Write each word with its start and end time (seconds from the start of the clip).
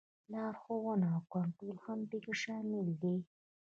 لارښوونه 0.31 1.07
او 1.15 1.21
کنټرول 1.33 1.77
هم 1.85 1.99
پکې 2.09 2.33
شامل 2.43 2.87
دي. 3.01 3.15